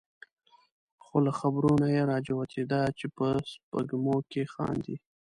خو 1.03 1.15
له 1.25 1.31
خبرو 1.39 1.71
نه 1.83 1.87
یې 1.95 2.01
را 2.09 2.17
جوتېده 2.27 2.81
چې 2.97 3.05
په 3.15 3.25
سپېږمو 3.51 4.17
کې 4.31 4.43
خاندي. 4.53 4.95